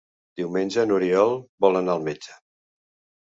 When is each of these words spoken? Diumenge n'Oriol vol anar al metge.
Diumenge 0.39 0.85
n'Oriol 0.87 1.37
vol 1.65 1.79
anar 1.81 1.97
al 1.99 2.07
metge. 2.09 2.39